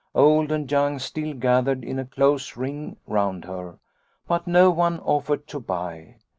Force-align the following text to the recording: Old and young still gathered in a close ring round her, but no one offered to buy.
Old 0.15 0.51
and 0.51 0.65
young 0.71 0.97
still 0.97 1.35
gathered 1.35 1.83
in 1.83 1.99
a 1.99 2.05
close 2.05 2.57
ring 2.57 2.97
round 3.05 3.45
her, 3.45 3.77
but 4.27 4.47
no 4.47 4.71
one 4.71 4.99
offered 5.01 5.45
to 5.49 5.59
buy. 5.59 6.15